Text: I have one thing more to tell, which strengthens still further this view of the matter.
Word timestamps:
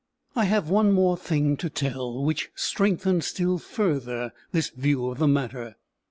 I 0.35 0.45
have 0.45 0.67
one 0.67 0.87
thing 1.17 1.47
more 1.49 1.57
to 1.57 1.69
tell, 1.69 2.23
which 2.23 2.49
strengthens 2.55 3.27
still 3.27 3.59
further 3.59 4.33
this 4.51 4.69
view 4.69 5.09
of 5.09 5.19
the 5.19 5.27
matter. 5.27 5.75